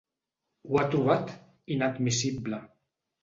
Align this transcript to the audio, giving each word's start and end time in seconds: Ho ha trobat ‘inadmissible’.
Ho 0.69 0.77
ha 0.79 0.85
trobat 0.93 1.29
‘inadmissible’. 1.77 2.63